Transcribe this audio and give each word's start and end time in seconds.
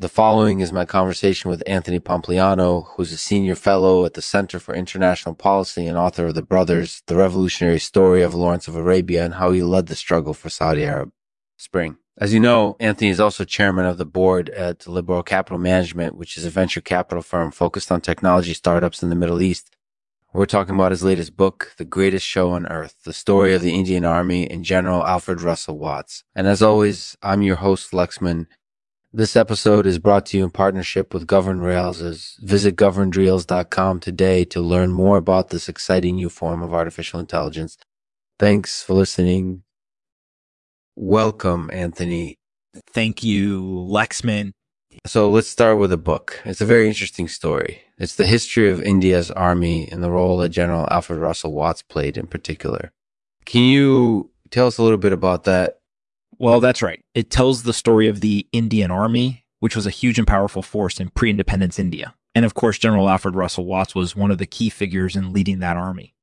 The 0.00 0.08
following 0.08 0.60
is 0.60 0.72
my 0.72 0.86
conversation 0.86 1.50
with 1.50 1.62
Anthony 1.66 2.00
Pompliano, 2.00 2.86
who's 2.94 3.12
a 3.12 3.18
senior 3.18 3.54
fellow 3.54 4.06
at 4.06 4.14
the 4.14 4.22
Center 4.22 4.58
for 4.58 4.74
International 4.74 5.34
Policy 5.34 5.86
and 5.86 5.98
author 5.98 6.28
of 6.28 6.34
The 6.34 6.40
Brothers, 6.40 7.02
The 7.04 7.16
Revolutionary 7.16 7.80
Story 7.80 8.22
of 8.22 8.34
Lawrence 8.34 8.66
of 8.66 8.74
Arabia 8.74 9.26
and 9.26 9.34
how 9.34 9.50
he 9.50 9.62
led 9.62 9.88
the 9.88 9.94
struggle 9.94 10.32
for 10.32 10.48
Saudi 10.48 10.86
Arab 10.86 11.12
Spring. 11.58 11.98
As 12.16 12.32
you 12.32 12.40
know, 12.40 12.78
Anthony 12.80 13.10
is 13.10 13.20
also 13.20 13.44
chairman 13.44 13.84
of 13.84 13.98
the 13.98 14.06
board 14.06 14.48
at 14.48 14.86
Liberal 14.86 15.22
Capital 15.22 15.58
Management, 15.58 16.16
which 16.16 16.38
is 16.38 16.46
a 16.46 16.50
venture 16.50 16.80
capital 16.80 17.22
firm 17.22 17.50
focused 17.50 17.92
on 17.92 18.00
technology 18.00 18.54
startups 18.54 19.02
in 19.02 19.10
the 19.10 19.14
Middle 19.14 19.42
East. 19.42 19.76
We're 20.32 20.46
talking 20.46 20.76
about 20.76 20.92
his 20.92 21.04
latest 21.04 21.36
book, 21.36 21.74
The 21.76 21.84
Greatest 21.84 22.24
Show 22.24 22.52
on 22.52 22.66
Earth, 22.68 22.94
the 23.04 23.12
story 23.12 23.52
of 23.52 23.60
the 23.60 23.74
Indian 23.74 24.06
Army 24.06 24.50
and 24.50 24.64
General 24.64 25.04
Alfred 25.04 25.42
Russel 25.42 25.76
Watts. 25.76 26.24
And 26.34 26.46
as 26.46 26.62
always, 26.62 27.18
I'm 27.22 27.42
your 27.42 27.56
host, 27.56 27.90
Lexman, 27.90 28.46
this 29.12 29.34
episode 29.34 29.86
is 29.86 29.98
brought 29.98 30.26
to 30.26 30.38
you 30.38 30.44
in 30.44 30.50
partnership 30.50 31.12
with 31.12 31.26
Governed 31.26 31.62
Rails. 31.64 32.38
Visit 32.42 32.76
governreels.com 32.76 34.00
today 34.00 34.44
to 34.44 34.60
learn 34.60 34.92
more 34.92 35.16
about 35.16 35.48
this 35.48 35.68
exciting 35.68 36.16
new 36.16 36.28
form 36.28 36.62
of 36.62 36.72
artificial 36.72 37.18
intelligence. 37.18 37.76
Thanks 38.38 38.82
for 38.82 38.94
listening. 38.94 39.62
Welcome, 40.94 41.70
Anthony. 41.72 42.36
Thank 42.88 43.24
you, 43.24 43.62
Lexman. 43.62 44.52
So 45.06 45.28
let's 45.28 45.48
start 45.48 45.78
with 45.78 45.92
a 45.92 45.96
book. 45.96 46.40
It's 46.44 46.60
a 46.60 46.66
very 46.66 46.86
interesting 46.86 47.26
story. 47.26 47.82
It's 47.98 48.16
the 48.16 48.26
history 48.26 48.70
of 48.70 48.80
India's 48.80 49.30
army 49.30 49.88
and 49.90 50.02
the 50.02 50.10
role 50.10 50.36
that 50.38 50.50
General 50.50 50.86
Alfred 50.90 51.18
Russel 51.18 51.52
Watts 51.52 51.82
played 51.82 52.16
in 52.16 52.26
particular. 52.26 52.92
Can 53.44 53.62
you 53.62 54.30
tell 54.50 54.68
us 54.68 54.78
a 54.78 54.82
little 54.82 54.98
bit 54.98 55.12
about 55.12 55.44
that 55.44 55.79
well, 56.40 56.58
that's 56.58 56.80
right. 56.80 57.04
It 57.14 57.30
tells 57.30 57.62
the 57.62 57.74
story 57.74 58.08
of 58.08 58.22
the 58.22 58.48
Indian 58.50 58.90
Army, 58.90 59.44
which 59.58 59.76
was 59.76 59.86
a 59.86 59.90
huge 59.90 60.18
and 60.18 60.26
powerful 60.26 60.62
force 60.62 60.98
in 60.98 61.10
pre 61.10 61.28
independence 61.28 61.78
India. 61.78 62.14
And 62.34 62.46
of 62.46 62.54
course, 62.54 62.78
General 62.78 63.10
Alfred 63.10 63.36
Russel 63.36 63.66
Watts 63.66 63.94
was 63.94 64.16
one 64.16 64.30
of 64.30 64.38
the 64.38 64.46
key 64.46 64.70
figures 64.70 65.16
in 65.16 65.34
leading 65.34 65.58
that 65.58 65.76
army. 65.76 66.14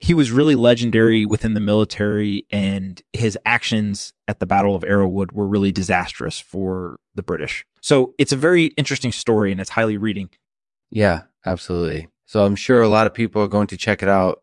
He 0.00 0.12
was 0.12 0.32
really 0.32 0.56
legendary 0.56 1.24
within 1.24 1.54
the 1.54 1.60
military, 1.60 2.46
and 2.50 3.00
his 3.12 3.38
actions 3.46 4.12
at 4.26 4.40
the 4.40 4.46
Battle 4.46 4.74
of 4.74 4.82
Arrowwood 4.82 5.32
were 5.32 5.46
really 5.46 5.70
disastrous 5.70 6.40
for 6.40 6.98
the 7.14 7.22
British. 7.22 7.64
So 7.80 8.14
it's 8.18 8.32
a 8.32 8.36
very 8.36 8.66
interesting 8.76 9.12
story, 9.12 9.52
and 9.52 9.60
it's 9.60 9.70
highly 9.70 9.98
reading. 9.98 10.30
Yeah, 10.90 11.22
absolutely. 11.46 12.08
So 12.26 12.44
I'm 12.44 12.56
sure 12.56 12.82
a 12.82 12.88
lot 12.88 13.06
of 13.06 13.14
people 13.14 13.40
are 13.40 13.48
going 13.48 13.68
to 13.68 13.76
check 13.76 14.02
it 14.02 14.08
out. 14.08 14.42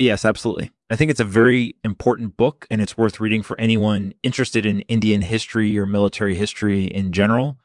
Yes, 0.00 0.24
absolutely. 0.24 0.72
I 0.90 0.96
think 0.96 1.10
it's 1.12 1.20
a 1.20 1.24
very 1.24 1.76
important 1.84 2.36
book 2.36 2.66
and 2.68 2.82
it's 2.82 2.98
worth 2.98 3.20
reading 3.20 3.44
for 3.44 3.58
anyone 3.60 4.12
interested 4.24 4.66
in 4.66 4.80
Indian 4.82 5.22
history 5.22 5.78
or 5.78 5.86
military 5.86 6.34
history 6.34 6.84
in 6.84 7.12
general. 7.12 7.58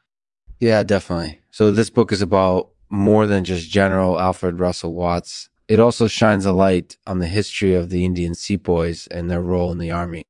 Yeah, 0.60 0.84
definitely. 0.84 1.40
So 1.50 1.72
this 1.72 1.90
book 1.90 2.12
is 2.12 2.22
about 2.22 2.70
more 2.88 3.26
than 3.26 3.42
just 3.42 3.68
General 3.68 4.20
Alfred 4.20 4.60
Russel 4.60 4.94
Watts. 4.94 5.48
It 5.66 5.80
also 5.80 6.06
shines 6.06 6.46
a 6.46 6.52
light 6.52 6.96
on 7.04 7.18
the 7.18 7.26
history 7.26 7.74
of 7.74 7.90
the 7.90 8.04
Indian 8.04 8.34
sepoys 8.34 9.08
and 9.08 9.28
their 9.28 9.42
role 9.42 9.72
in 9.72 9.78
the 9.78 9.90
army. 9.90 10.22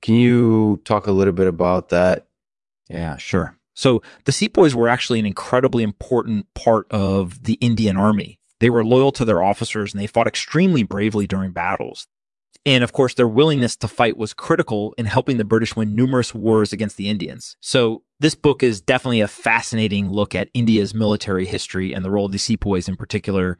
Can 0.00 0.14
you 0.14 0.80
talk 0.84 1.08
a 1.08 1.12
little 1.12 1.32
bit 1.32 1.48
about 1.48 1.88
that? 1.88 2.28
Yeah, 2.88 3.16
sure. 3.16 3.58
So 3.74 4.02
the 4.24 4.30
sepoys 4.32 4.74
were 4.74 4.88
actually 4.88 5.18
an 5.18 5.26
incredibly 5.26 5.82
important 5.82 6.46
part 6.54 6.86
of 6.92 7.42
the 7.42 7.54
Indian 7.54 7.96
army. 7.96 8.38
They 8.60 8.70
were 8.70 8.84
loyal 8.84 9.10
to 9.12 9.24
their 9.24 9.42
officers 9.42 9.92
and 9.92 10.00
they 10.00 10.06
fought 10.06 10.28
extremely 10.28 10.84
bravely 10.84 11.26
during 11.26 11.50
battles. 11.50 12.06
And 12.66 12.82
of 12.82 12.92
course, 12.92 13.14
their 13.14 13.28
willingness 13.28 13.76
to 13.76 13.88
fight 13.88 14.18
was 14.18 14.34
critical 14.34 14.92
in 14.98 15.06
helping 15.06 15.36
the 15.36 15.44
British 15.44 15.76
win 15.76 15.94
numerous 15.94 16.34
wars 16.34 16.72
against 16.72 16.96
the 16.96 17.08
Indians. 17.08 17.56
So 17.60 18.02
this 18.18 18.34
book 18.34 18.62
is 18.62 18.80
definitely 18.80 19.20
a 19.20 19.28
fascinating 19.28 20.10
look 20.10 20.34
at 20.34 20.50
India's 20.52 20.92
military 20.92 21.46
history 21.46 21.94
and 21.94 22.04
the 22.04 22.10
role 22.10 22.26
of 22.26 22.32
the 22.32 22.38
sepoys 22.38 22.88
in 22.88 22.96
particular. 22.96 23.56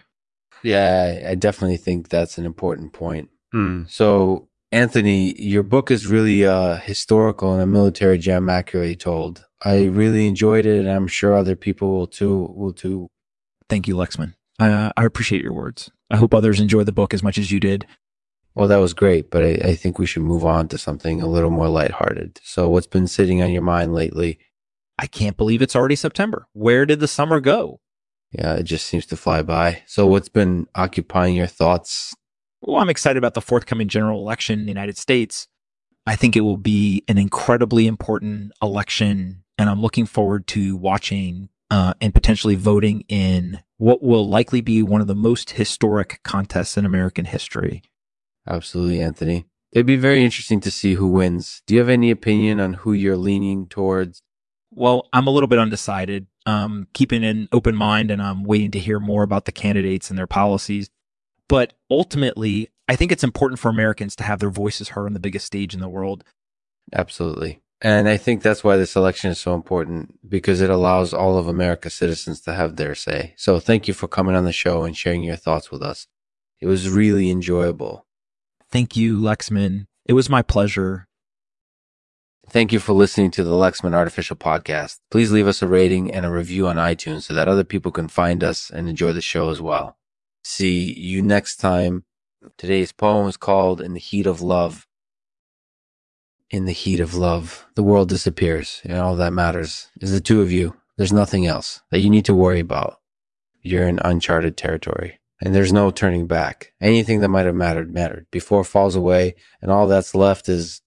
Yeah, 0.62 1.22
I 1.28 1.36
definitely 1.36 1.77
think 1.77 2.08
that's 2.08 2.36
an 2.36 2.44
important 2.44 2.92
point. 2.92 3.30
Hmm. 3.52 3.84
So, 3.88 4.48
Anthony, 4.72 5.40
your 5.40 5.62
book 5.62 5.92
is 5.92 6.08
really 6.08 6.45
uh, 6.45 6.77
historical 6.78 7.52
and 7.52 7.62
a 7.62 7.66
military 7.66 8.18
gem 8.18 8.48
accurately 8.48 8.96
told. 8.96 9.46
I 9.64 9.84
really 9.84 10.27
enjoyed 10.27 10.66
it, 10.66 10.80
and 10.80 10.90
I'm 10.90 11.06
sure 11.06 11.34
other 11.34 11.55
people 11.55 11.90
will 11.90 12.06
too. 12.06 12.52
Will 12.56 12.72
too. 12.72 13.08
Thank 13.68 13.86
you, 13.86 13.96
Lexman. 13.96 14.34
Uh, 14.58 14.90
I 14.96 15.05
appreciate 15.05 15.42
your 15.42 15.52
words. 15.52 15.90
I 16.11 16.16
hope 16.16 16.34
others 16.34 16.61
enjoy 16.61 16.84
the 16.84 16.92
book 16.92 17.14
as 17.14 17.22
much 17.22 17.39
as 17.39 17.52
you 17.52 17.61
did. 17.61 17.86
Well, 18.56 18.68
that 18.68 18.78
was 18.78 18.94
great, 18.94 19.30
but 19.30 19.44
I, 19.44 19.50
I, 19.62 19.74
think 19.74 19.98
we 19.98 20.06
should 20.06 20.22
move 20.22 20.42
on 20.42 20.68
to 20.68 20.78
something 20.78 21.20
a 21.20 21.27
little 21.27 21.50
more 21.50 21.68
lighthearted. 21.68 22.40
So, 22.42 22.70
what's 22.70 22.86
been 22.86 23.06
sitting 23.06 23.42
on 23.42 23.52
your 23.52 23.61
mind 23.61 23.92
lately? 23.92 24.39
I 24.98 25.06
can't 25.06 25.36
believe 25.36 25.61
it's 25.61 25.77
already 25.77 25.94
September. 25.94 26.48
Where 26.55 26.86
did 26.86 27.00
the 27.00 27.06
summer 27.06 27.39
go? 27.39 27.80
Yeah, 28.33 28.55
it 28.55 28.62
just 28.62 28.86
seems 28.86 29.05
to 29.06 29.16
fly 29.16 29.42
by. 29.42 29.83
So, 29.86 30.06
what's 30.06 30.30
been 30.30 30.68
occupying 30.74 31.34
your 31.36 31.46
thoughts? 31.46 32.14
Well, 32.62 32.80
I'm 32.80 32.89
excited 32.89 33.18
about 33.18 33.34
the 33.34 33.42
forthcoming 33.42 33.89
general 33.89 34.22
election 34.22 34.61
in 34.61 34.64
the 34.64 34.72
United 34.72 34.96
States. 34.96 35.48
I 36.06 36.16
think 36.16 36.34
it 36.34 36.40
will 36.40 36.56
be 36.56 37.05
an 37.08 37.18
incredibly 37.18 37.86
important 37.86 38.52
election, 38.62 39.45
and 39.58 39.68
I'm 39.68 39.83
looking 39.83 40.06
forward 40.06 40.46
to 40.48 40.77
watching 40.77 41.50
uh, 41.70 41.92
and 42.00 42.14
potentially 42.14 42.55
voting 42.55 43.05
in 43.08 43.61
what 43.77 44.02
will 44.02 44.27
likely 44.27 44.62
be 44.62 44.83
one 44.83 45.02
of 45.02 45.08
the 45.08 45.14
most 45.14 45.50
historic 45.50 46.20
contests 46.24 46.78
in 46.78 46.86
American 46.86 47.27
history. 47.27 47.83
Absolutely, 48.46 49.01
Anthony. 49.01 49.46
It'd 49.73 49.86
be 49.86 49.96
very 49.96 50.24
interesting 50.24 50.61
to 50.61 50.70
see 50.70 50.95
who 50.95 51.08
wins. 51.08 51.62
Do 51.67 51.74
you 51.74 51.80
have 51.80 51.89
any 51.89 52.11
opinion 52.11 52.61
on 52.61 52.74
who 52.74 52.92
you're 52.92 53.17
leaning 53.17 53.67
towards? 53.67 54.23
Well, 54.70 55.08
I'm 55.12 55.27
a 55.27 55.30
little 55.30 55.48
bit 55.48 55.58
undecided. 55.58 56.27
Um, 56.46 56.86
keeping 56.95 57.24
an 57.24 57.48
open 57.52 57.74
mind 57.74 58.11
and 58.11 58.23
I'm 58.23 58.45
waiting 58.45 58.70
to 58.73 58.79
hear 58.79 59.01
more 59.01 59.23
about 59.23 59.45
the 59.45 59.52
candidates 59.52 60.11
and 60.11 60.18
their 60.18 60.27
policies. 60.27 60.89
But 61.48 61.74
ultimately, 61.90 62.70
I 62.89 62.96
think 62.96 63.11
it's 63.11 63.24
important 63.24 63.58
for 63.58 63.68
Americans 63.68 64.14
to 64.17 64.24
have 64.24 64.39
their 64.39 64.51
voices 64.51 64.90
heard 64.90 65.07
on 65.07 65.13
the 65.13 65.20
biggest 65.20 65.46
stage 65.46 65.74
in 65.74 65.80
the 65.80 65.89
world. 65.89 66.24
Absolutely. 66.95 67.61
And 67.83 68.08
I 68.08 68.17
think 68.17 68.42
that's 68.42 68.64
why 68.64 68.77
this 68.77 68.96
election 68.96 69.30
is 69.30 69.39
so 69.39 69.55
important 69.55 70.18
because 70.28 70.61
it 70.61 70.70
allows 70.70 71.13
all 71.13 71.36
of 71.36 71.48
America's 71.48 71.95
citizens 71.95 72.40
to 72.42 72.55
have 72.55 72.77
their 72.77 72.95
say. 72.95 73.34
So 73.36 73.61
thank 73.61 73.86
you 73.86 73.92
for 73.92 74.08
coming 74.08 74.34
on 74.34 74.45
the 74.45 74.52
show 74.52 74.84
and 74.84 74.96
sharing 74.96 75.23
your 75.23 75.36
thoughts 75.36 75.70
with 75.70 75.83
us. 75.83 76.07
It 76.61 76.67
was 76.67 76.89
really 76.89 77.30
enjoyable. 77.30 78.05
Thank 78.77 78.95
you, 78.95 79.19
Lexman. 79.19 79.87
It 80.05 80.13
was 80.13 80.29
my 80.29 80.42
pleasure. 80.42 81.09
Thank 82.51 82.75
you 82.75 82.79
for 82.79 82.92
listening 82.92 83.31
to 83.31 83.42
the 83.42 83.55
Lexman 83.55 83.95
Artificial 83.95 84.37
Podcast. 84.37 84.98
Please 85.11 85.33
leave 85.33 85.47
us 85.47 85.63
a 85.63 85.67
rating 85.67 86.13
and 86.13 86.27
a 86.27 86.31
review 86.31 86.69
on 86.69 86.77
iTunes 86.77 87.23
so 87.23 87.33
that 87.33 87.48
other 87.48 87.64
people 87.64 87.91
can 87.91 88.07
find 88.07 88.45
us 88.45 88.69
and 88.69 88.87
enjoy 88.87 89.14
the 89.14 89.23
show 89.23 89.48
as 89.48 89.63
well. 89.63 89.97
See 90.45 90.92
you 90.92 91.23
next 91.23 91.57
time. 91.57 92.05
Today's 92.59 92.92
poem 92.92 93.27
is 93.29 93.39
called 93.39 93.81
In 93.81 93.95
the 93.95 93.98
Heat 93.98 94.27
of 94.27 94.42
Love. 94.42 94.87
In 96.51 96.67
the 96.67 96.73
heat 96.73 97.01
of 97.01 97.14
love, 97.14 97.64
the 97.77 97.83
world 97.83 98.11
disappears, 98.11 98.83
and 98.85 98.98
all 98.98 99.17
that 99.17 99.33
matters 99.33 99.91
is 100.03 100.13
the 100.13 100.20
two 100.20 100.43
of 100.43 100.53
you. 100.53 100.77
There's 100.98 101.14
nothing 101.14 101.47
else 101.47 101.81
that 101.91 102.01
you 102.01 102.11
need 102.11 102.27
to 102.27 102.35
worry 102.35 102.61
about. 102.61 103.01
You're 103.63 103.89
in 103.89 104.01
uncharted 104.05 104.58
territory 104.58 105.19
and 105.41 105.55
there's 105.55 105.73
no 105.73 105.91
turning 105.91 106.27
back. 106.27 106.73
Anything 106.80 107.20
that 107.20 107.29
might 107.29 107.47
have 107.47 107.55
mattered 107.55 107.92
mattered 107.92 108.27
before 108.30 108.64
falls 108.64 108.97
away, 108.97 109.35
and 109.61 109.70
all 109.70 109.86
that's 109.86 110.14
left 110.14 110.48
is 110.48 110.83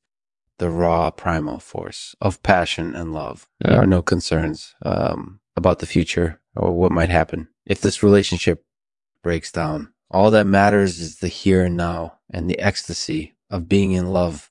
the 0.58 0.70
raw 0.70 1.10
primal 1.10 1.60
force 1.60 2.16
of 2.22 2.44
passion 2.44 2.96
and 2.96 3.14
love. 3.14 3.48
Yeah. 3.64 3.72
There 3.72 3.82
are 3.82 3.88
no 3.88 4.02
concerns 4.02 4.76
um, 4.84 5.40
about 5.56 5.80
the 5.80 5.86
future 5.86 6.42
or 6.56 6.72
what 6.72 6.92
might 6.92 7.10
happen 7.10 7.48
if 7.66 7.82
this 7.82 8.04
relationship 8.04 8.64
breaks 9.24 9.52
down. 9.52 9.94
All 10.12 10.32
that 10.32 10.48
matters 10.48 11.00
is 11.00 11.20
the 11.20 11.28
here 11.28 11.64
and 11.64 11.78
now 11.78 12.20
and 12.32 12.50
the 12.50 12.60
ecstasy 12.60 13.36
of 13.50 13.70
being 13.70 13.92
in 13.92 14.08
love 14.08 14.49